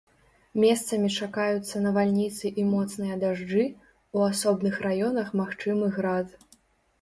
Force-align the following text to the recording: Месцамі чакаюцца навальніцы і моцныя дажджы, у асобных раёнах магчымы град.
Месцамі 0.61 1.09
чакаюцца 1.25 1.81
навальніцы 1.83 2.51
і 2.61 2.65
моцныя 2.69 3.19
дажджы, 3.25 3.67
у 4.17 4.25
асобных 4.31 4.81
раёнах 4.87 5.27
магчымы 5.43 5.93
град. 6.01 6.27